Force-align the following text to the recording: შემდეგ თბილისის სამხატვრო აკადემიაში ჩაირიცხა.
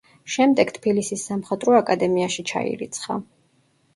შემდეგ 0.35 0.71
თბილისის 0.77 1.25
სამხატვრო 1.29 1.77
აკადემიაში 1.81 2.47
ჩაირიცხა. 2.53 3.19